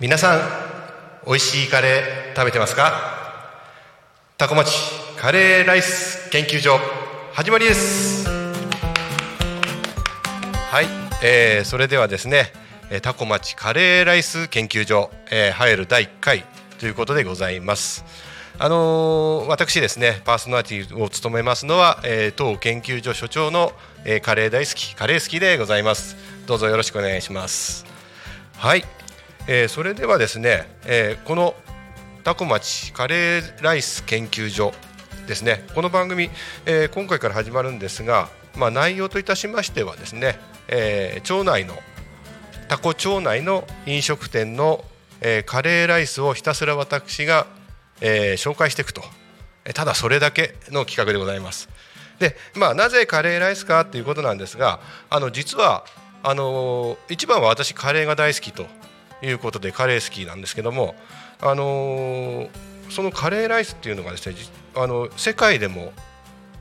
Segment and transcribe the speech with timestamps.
[0.00, 0.40] 皆さん
[1.26, 2.92] 美味しいカレー食べてますか？
[4.36, 4.70] タコ町
[5.16, 6.78] カレーライス研究所
[7.32, 8.28] 始まりです。
[10.70, 10.86] はい、
[11.22, 12.52] えー、それではですね
[12.90, 16.44] えータコ町カレーライス研究所、えー、入る第1回
[16.84, 18.04] ということでございます。
[18.58, 23.72] あのー私ですねパーソナリティを務めますのは、えー当研究所所長の、
[24.04, 26.14] えーカレー大好きカレー好きでございます。
[26.46, 27.86] どうぞよろしくお願いします。
[28.58, 28.84] はい、
[29.46, 31.54] えーそれではですね、えーこの
[32.22, 34.74] タコ町カレーライス研究所
[35.26, 35.64] ですね。
[35.74, 36.28] この番組、
[36.66, 40.38] えー今回から始まるんですが、まあ、内容といたしましてはですね、
[40.68, 41.78] えー町内の
[42.68, 44.84] タコ町内の飲食店の、
[45.20, 47.46] えーカレーライスをひたすら私が、
[48.00, 49.02] えー紹介していくと。
[49.64, 51.68] えただそれだけの企画でございます。
[52.18, 55.84] で、まあ、なぜカレーライスかということなんですがあの実は
[56.22, 58.66] あのー一番は私カレーが大好きと
[59.22, 60.94] いうことでカレー好きなんですけども
[61.40, 62.48] あのー
[62.90, 64.36] そのカレーライスっていうのがですね
[64.76, 65.92] あの世界でも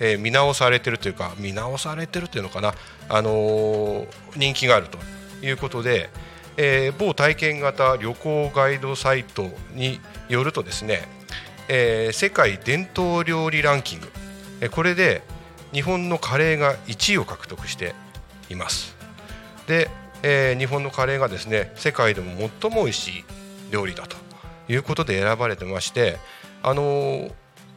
[0.00, 2.74] えー見直されてるというか見直されてるというのかな、
[3.08, 4.98] あの人気があると
[5.44, 6.10] いうことで、
[6.56, 11.08] えー某体験型旅行ガイドサイトによるとですね、
[11.68, 14.10] えー世界伝統料理ランキング、
[14.60, 15.22] えーこれで
[15.72, 17.94] 日本のカレーが1位を獲得して
[18.48, 18.96] います。
[19.66, 19.90] で、
[20.22, 23.24] えー日本のカレーがですね世界でも最も美味しい
[23.70, 24.16] 料理だと
[24.68, 26.18] いうことで選ばれてまして、
[26.62, 27.32] あのー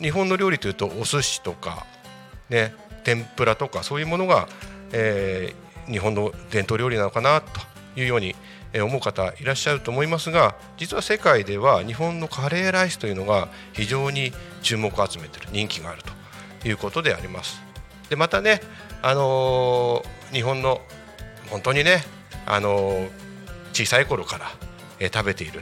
[0.00, 1.86] 日本の料理というとお寿司とか、
[2.50, 4.48] ね、天ぷらとかそういうものが、
[4.92, 8.34] えー日本の伝統料理なのかなというように
[8.82, 16.02] 思う方いらっしゃると思いますが実は世界では日本のカレーライスというのが非常に注目を集めてる人気がある
[16.62, 17.62] ということであります。
[18.08, 18.60] でまたね、
[19.02, 20.80] あのー日本の
[21.48, 22.02] 本当にね、
[22.46, 23.10] あのー
[23.72, 24.50] 小さい頃から、
[25.00, 25.60] え食べている、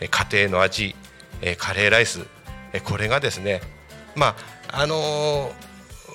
[0.00, 0.94] え家庭の味、
[1.42, 2.26] えカレーライス、
[2.72, 3.60] えこれがですね
[4.14, 4.36] ま
[4.72, 5.52] ああのー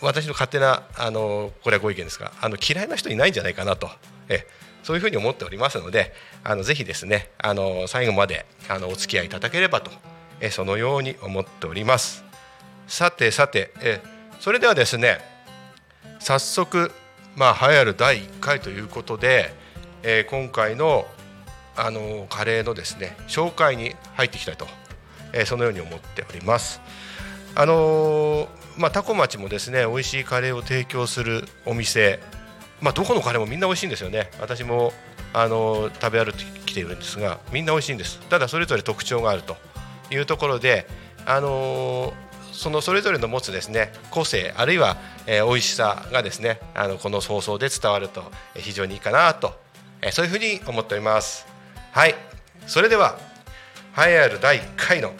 [0.01, 3.89] 私の勝手な、あのこれはご意見ですがあの嫌いな人いないんじゃないかなと、
[4.29, 4.45] え
[4.85, 6.13] そういうふうに思っておりますので
[6.43, 9.89] あのぜひですね、あの最後まであのお付き合いいただければと、
[10.39, 12.23] えそのように思っております
[12.85, 13.99] さてさて、え
[14.39, 15.17] それではですね
[16.19, 16.91] 早速、
[17.35, 19.55] まあ、流行る第1回ということで、
[20.03, 21.07] えー今回の、
[21.75, 24.67] あのカレーのですね紹介に入っていきたいと、
[25.33, 26.79] えーそのように思っております。
[27.55, 28.47] あのー
[28.77, 32.19] まあ、タコ町もですね美味しいカレーを提供するお店、
[32.81, 34.29] まあ、どこのカレーもみんな美味しいんですよね。
[34.39, 34.93] 私も、
[35.33, 38.19] あの食べ歩いてきているんですがみんな美味しいんです。
[38.29, 39.57] ただそれぞれ特徴があると
[40.09, 40.87] いうところで、
[41.25, 42.13] あの
[42.53, 44.95] そのそれぞれの持つですね個性あるいは、
[45.27, 48.23] えー美味しさがですねあのこの放送で伝わると
[48.55, 49.59] 非常にいいかなと、
[50.01, 51.45] えーそういうふうに思っております。
[51.91, 52.15] はい。
[52.65, 53.19] それでは
[53.97, 55.11] 栄えある第1回の、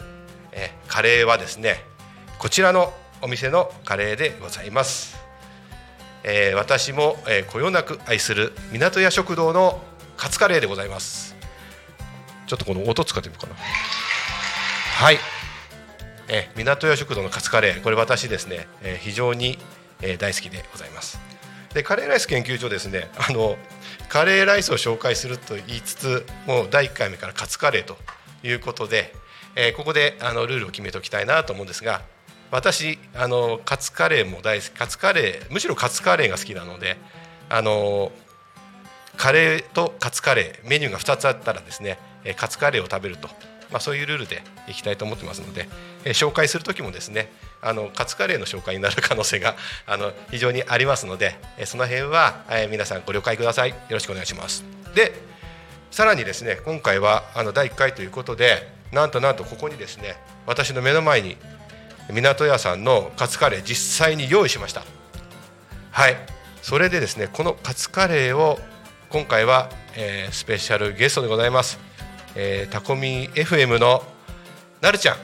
[0.52, 1.76] えーカレーはですね
[2.38, 2.90] こちらの
[3.20, 5.18] お店のカレーでございます、
[6.28, 9.80] えー私も、えーこよなく愛する港屋食堂の
[10.16, 11.36] カツカレーでございます。
[12.46, 13.54] ちょっとこの音使ってみようかな。
[13.56, 15.18] はい。
[16.28, 17.82] えー港屋食堂のカツカレー。
[17.82, 19.58] これ私ですね、えー非常に、
[20.02, 21.20] えー大好きでございます。
[21.74, 23.56] でカレーライス研究所ですねあの
[24.08, 27.98] カレーライスを紹介すると言いつつもう第1回目からカツカレーと
[28.42, 29.14] いうことで、
[29.54, 32.00] えーここであのルールを決めておきたいなと思うんですが
[32.56, 36.96] 私あのカツカレーも大好きカツカレーむしろカツカレーが好きなので
[37.50, 38.10] あの
[39.18, 43.28] カレーとカツカレーメニューが2つあったらですねえカツカレーを食べると、
[43.70, 45.68] まあ、そういうルールでいきたいと思ってますので、
[46.04, 47.30] え紹介する時もですね
[47.60, 49.54] あのカツカレーの紹介になる可能性が
[49.86, 53.70] あの非常にありますので、えその辺は、え皆さんご了解ください。
[53.70, 54.64] よろしくお願いします。
[54.94, 55.12] で
[55.90, 61.36] さらにですね今回はあの第1回ということでなんとなんとここにですね私の目の前に
[62.10, 64.82] 港屋さんのカツカレー実際に用意しました。
[65.90, 66.16] はい。
[66.62, 68.58] それでですねこのカツカレーを
[69.10, 71.78] 今回は、えースペシャルゲストでございます、
[72.34, 74.02] えータコミ FM の
[74.80, 75.16] なるちゃん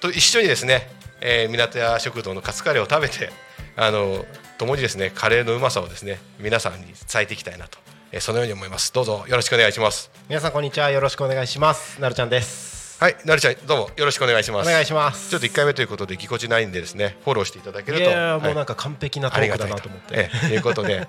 [0.00, 0.88] と一緒にですね、
[1.20, 3.30] えー港屋食堂のカツカレーを食べて
[3.76, 4.24] あの
[4.58, 7.78] 共にですねカレーのうまさをですね皆さんに伝えていきたいなと、
[8.10, 8.92] えーそのように思います。
[8.92, 10.10] どうぞよろしくお願いします。
[10.28, 10.90] 皆さんこんにちは。
[10.90, 12.00] よろしくお願いします。
[12.00, 12.71] なるちゃんです。
[13.02, 14.68] はいなるちゃんどうもよろしくお願いします。
[14.68, 15.28] お願いします。
[15.28, 18.04] ちょっと1回目ということでぎこちないんでですねフォローしていただけると。
[18.04, 21.08] いやーもうなんかか完璧なトークだなと思って、ええということで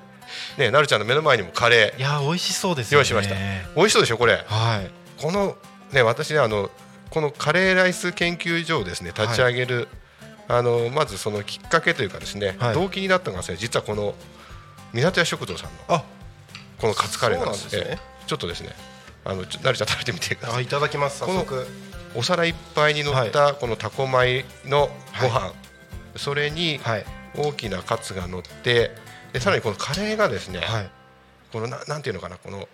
[0.57, 1.99] ね なるちゃんの目の前にもカレー。
[1.99, 3.35] いやー美味しそうです用意しました。
[3.75, 4.43] 美味しそうでしょこれ。
[4.47, 5.21] はい。
[5.21, 5.55] この
[5.91, 6.71] ね私ねあの
[7.11, 9.87] このカレーライス研究所をですね立ち上げる、
[10.47, 12.73] あのまずそのきっかけというかですね、はい。
[12.73, 14.15] 動機になったのがですね実はこの
[14.93, 16.03] 港屋食堂さんのあ
[16.79, 17.83] このカツカレーなんですね。
[17.85, 17.99] ええ。
[18.25, 18.75] ちょっとですね
[19.25, 20.57] あのちょなるちゃん食べてみてください。
[20.57, 21.67] あいただきます早この速。
[22.15, 24.89] お皿いっぱいに乗ったこのタコ米の
[25.19, 25.53] ご飯、
[26.15, 27.05] それにはい。
[27.35, 28.91] 大きなカツが乗って
[29.33, 30.89] でさらにこのカレーがですね、はい。
[31.51, 32.67] このななんていうのかなこの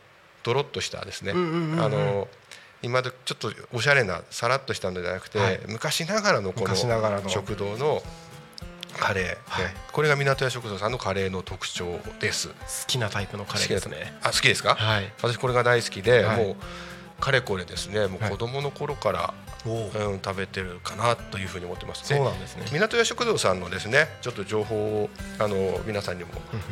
[0.43, 2.27] ドロッとしたですね、あの
[2.81, 5.61] 今でちょっとおしゃれなさらっとしたのじゃなくて、はい。
[5.67, 7.29] 昔ながらのこ昔ながらのの。
[7.29, 8.03] 食堂の
[8.97, 9.65] カレー、はい。
[9.65, 9.73] ね。
[9.91, 12.49] これが港屋食堂さんのカレーの特徴です。
[12.49, 12.55] 好
[12.87, 14.17] きなタイプのカレーですね。
[14.23, 14.75] あ好きですか？
[14.75, 15.13] はい。
[15.21, 16.45] 私これが大好きで、はい。
[16.45, 16.55] もう
[17.21, 18.07] かれこれですね。
[18.07, 18.31] もうはい。
[18.31, 19.33] 子供の頃から、
[19.65, 22.05] おおうん、食べてるかなというふうに思ってます。
[22.05, 22.65] そうなんですね。
[22.71, 26.29] 港屋食堂さんのですねちょっと情報をあの皆さんにも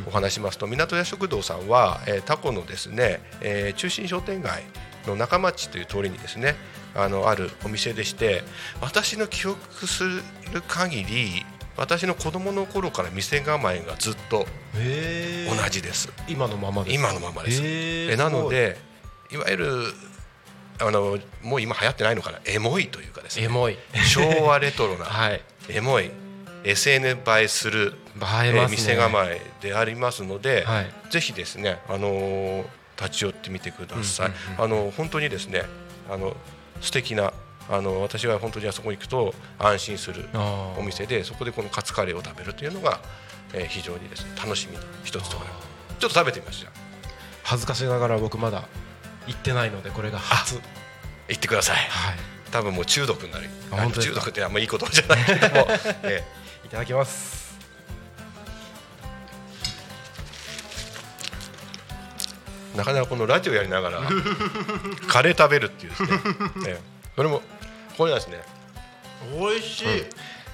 [0.07, 4.63] お話ししますと港屋食堂さんは、えー、タコのですね、えー中心商店街
[5.05, 6.55] の中町という通りにですね
[6.95, 8.41] あのあるお店でして
[8.79, 10.21] 私の記憶する
[10.67, 11.45] 限り
[11.77, 14.45] 私の子供の頃から店構えがずっと
[14.75, 16.09] へ同じです。
[16.27, 17.61] 今のままです今のままです。
[17.63, 18.77] えなので
[19.31, 19.37] い。
[19.37, 19.83] わゆる
[20.79, 22.39] あのもう今流行ってないのかな？
[22.45, 23.45] エモいというかですね。
[23.45, 23.77] エモい。
[24.07, 25.41] 昭和レトロな はい。
[25.69, 26.11] エモい。
[26.63, 27.93] SN 映えする、
[28.43, 28.67] 映えね。
[28.69, 30.91] 店構えでありますので、はい。
[31.11, 32.65] ぜひですね、あのー
[32.99, 34.27] 立ち寄ってみてください。
[34.57, 34.63] うん。
[34.63, 35.61] あの本当にですね
[36.09, 36.35] あの
[36.81, 37.31] 素敵な
[37.69, 40.29] あの私は本当にあそこに行くと安心する
[40.77, 42.99] お店でそこでこのカツカレーを食べるというのが、
[43.53, 45.67] えー非常にですね楽しみの一つとなります
[45.99, 46.71] ちょっと食べてみましょう
[47.43, 48.67] 恥ずかしながら僕まだ
[49.27, 50.59] 行ってないのでこれが初。
[51.29, 51.75] 行ってください。
[51.75, 52.15] はい。
[52.51, 53.49] 多分もう中毒になる。
[53.91, 55.25] 中毒ってあんまいい言葉じゃない。
[55.25, 55.67] けども、
[56.03, 56.23] え。
[56.65, 57.57] いただきます。
[62.73, 64.01] えなかなかこのラジオやりながら
[65.07, 66.09] カレー食べるっていうですね、
[66.67, 66.81] ええ。
[67.15, 67.41] それも
[67.97, 68.37] これなんですね。
[69.37, 69.85] 美味しい。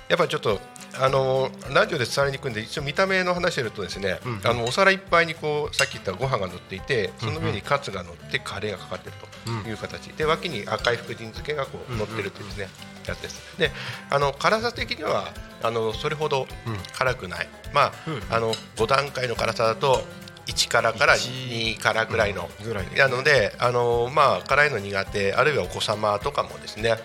[0.10, 0.60] やっぱりちょっと
[0.96, 9.16] あのラジオで伝わりにくいんで一応見た目の話をするとですね、あのお皿いっぱいにこうさっき言ったご飯が乗っていてその上にカツが乗ってカレーがかかってる
[9.64, 12.68] という形、で脇に赤い福神漬けがこう乗ってるというですね、
[13.08, 13.58] やつです。
[13.58, 13.72] で
[14.10, 16.48] あの辛さ的にはあのそれほど
[16.94, 17.92] 辛くない、ま
[18.30, 20.04] あ,、あの5段階の辛さだと
[20.46, 26.98] 1辛から2辛ぐらいの、ぐらいなのであの、まあ、辛いの苦手あるいはお子様とかもですね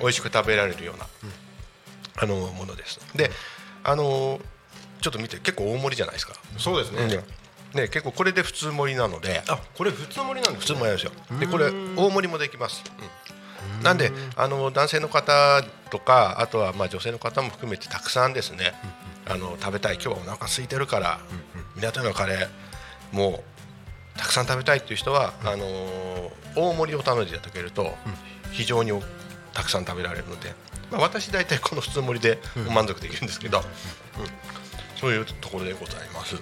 [0.00, 1.06] 美味しく食べられるような、
[2.16, 3.00] あのものです。
[3.14, 3.30] で、
[3.82, 4.40] あの
[5.00, 6.34] ちょっと見て結構大盛りじゃないですか。
[6.58, 7.24] そうですね。
[7.74, 10.78] ね結構これで普通盛りなので、あこれ普通盛りなんで普すね。
[10.78, 11.12] 通盛りですよ。
[11.40, 12.82] でこれ大盛りもできます。
[13.76, 13.82] うん。
[13.82, 18.74] なんであの男性の方とかあとはまあ女性の方も含めてたくさんですね、
[19.26, 19.94] あの食べたい。
[19.94, 21.18] 今日はお腹空いてるから、
[21.76, 23.42] 港のカレーも
[24.16, 27.96] うたくさん食べたいっていう人は、あのー大盛りを頼んでいただけると、
[28.52, 29.02] 非常にお
[29.54, 30.54] たくさん食べられるので、
[30.90, 32.38] まあ、私大体この普通盛りで
[32.70, 33.64] 満足できるんですけど、うん。
[35.00, 36.36] そういうところでございます。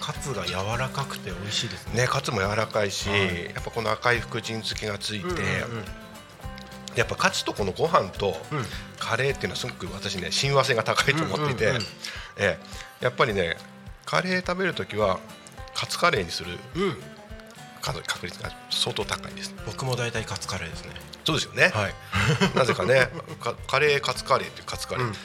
[0.00, 2.02] カツが柔らかくて美味しいですね。
[2.02, 3.44] ね、カツも柔らかいし、はい。
[3.46, 5.48] やっぱこの赤い福神漬けがついて、うんうんうん。
[6.96, 8.64] やっぱカツとこのご飯とうん。
[8.98, 11.72] カレーっていうのはすごく私ね親和性が高いと思っていて、
[12.36, 12.58] え
[13.00, 13.04] え。
[13.04, 13.56] やっぱりね
[14.04, 15.20] カレー食べるときは
[15.74, 16.96] カツカレーにするうん
[17.92, 20.90] 確確率が相当高いです僕も大体カツカレーですね。
[21.24, 21.94] そうですよね、はい。
[22.56, 23.08] なぜかね。
[23.40, 25.16] かカレーカツカレーっていうカツカレー、うんうん。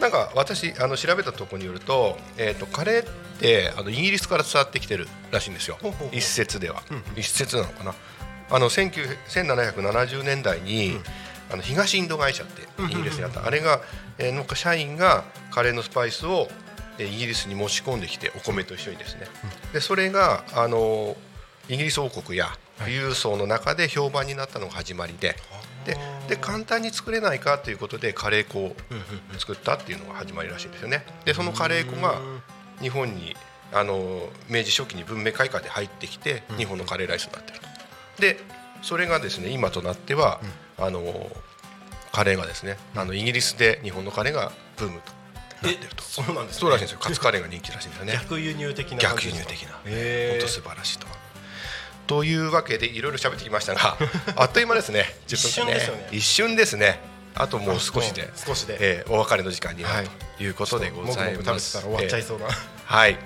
[0.00, 3.06] なんか私あの調べたところによると,、えー、とカレーっ
[3.38, 5.78] てあのイギリスから伝わってきてるらしいんですよ。
[5.82, 6.82] ほうほう一説では、
[7.16, 7.94] 一説なのかな。
[8.50, 11.00] あの19 1770年代に、
[11.50, 13.80] あの東インド会社ってイギリスにあった、あれが、
[14.18, 16.48] えーの社員がカレーのスパイスを、
[16.98, 19.26] えーイギリスに持ち込んできてお米と一緒にですね、
[19.72, 21.16] でそれがあの
[21.68, 25.36] イギリス王国や富裕層の中で評判になったのが始まりで、
[25.84, 25.96] で
[26.28, 28.76] で簡単に作れないかということでカレー粉を
[29.38, 31.04] 作ったっていうのが始まりらしいんですよね。
[31.24, 32.20] でそのカレー粉が
[32.80, 33.36] 日本に
[33.72, 37.66] あの明治初期に文明開化で入ってきて日本のカレーライスになってると。
[38.20, 38.38] で
[38.82, 40.40] それがですね今となっては、
[40.78, 41.30] あの
[42.12, 45.12] カレーがですねあのイギリスで日本のカレーがブームと
[45.66, 46.02] なってると。
[46.02, 46.98] そうなんですねそうらしいんですよ。
[47.00, 48.12] カツカレーが人気らしいんですよね。
[48.14, 49.82] 逆輸入的な感逆輸入的な、本
[50.40, 51.06] 当素晴らしいと。
[52.12, 53.96] というわけでいろいろ喋ってきましたが
[54.36, 55.14] あっという間ですね。
[55.28, 56.08] 10分間一瞬ですよね。
[56.12, 57.00] 一瞬ですね。
[57.34, 58.28] あともう少しで。
[58.36, 58.76] 少しで。
[58.80, 60.08] えーお別れの時間になるはい。
[60.36, 61.72] ということでございもぐもぐます。
[61.72, 62.54] 食べてたら終わっちゃいそうな、えー
[62.84, 63.12] はい。
[63.14, 63.18] ね。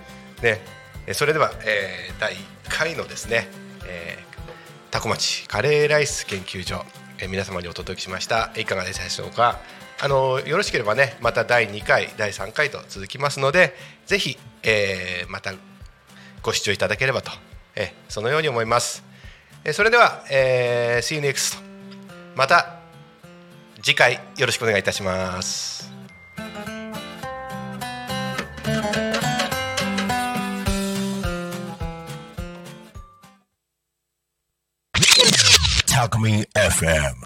[1.07, 2.37] えーそれでは、えー第1
[2.69, 3.49] 回のですね、
[3.87, 6.85] えー、タコ町カレーライス研究所、
[7.19, 8.52] えー皆様にお届けしました。
[8.57, 9.59] いかがでしたでしょうか？
[9.99, 13.75] あのよろしければねまた第2回第3回と続きますので
[14.07, 15.55] ぜひ、えーまた
[16.43, 17.33] ご視聴いただければと、
[17.76, 19.04] えそのように思います。
[19.64, 21.61] えそれでは、えー、See you next
[22.35, 22.80] また
[23.83, 25.76] 次回よろしくお願いいたします。
[35.87, 37.25] Talk Me FM